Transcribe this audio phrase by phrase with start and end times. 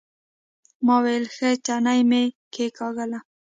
[0.85, 3.19] ما ويلې ښه تڼۍ مې کېکاږله.